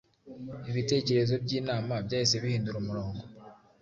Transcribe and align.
Ibitekerezo 0.69 1.33
by’inama 1.43 1.93
byahise 2.05 2.35
bihindura 2.43 2.77
umurongo 2.79 3.23